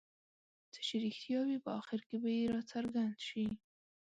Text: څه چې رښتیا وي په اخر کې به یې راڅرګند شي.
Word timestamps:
څه 0.73 0.79
چې 0.87 0.95
رښتیا 1.03 1.39
وي 1.47 1.57
په 1.65 1.69
اخر 1.79 1.99
کې 2.07 2.15
به 2.21 2.29
یې 2.37 2.43
راڅرګند 2.53 3.15
شي. 3.27 3.45